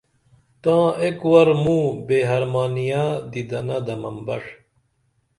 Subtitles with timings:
[0.61, 4.43] تاں ایک ور موں بے حرمانیہ دِدنہ دمن بݜ